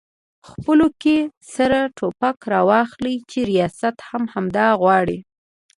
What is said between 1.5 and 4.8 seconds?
سره ټوپک راواخلي چې ریاست هم همدا